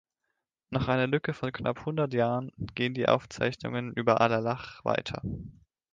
[0.71, 5.21] Nach einer Lücke von knapp hundert Jahren gehen die Aufzeichnungen über Alalach weiter.